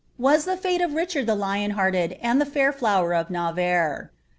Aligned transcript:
was 0.17 0.45
the 0.45 0.57
fate 0.57 0.81
of 0.81 0.95
Richard 0.95 1.27
the 1.27 1.35
Lion 1.35 1.73
hcaned 1.73 2.17
ami 2.25 2.43
the 2.43 2.51
lair 2.55 2.73
flower 2.73 3.13
of 3.13 3.29
Navarre. 3.29 4.09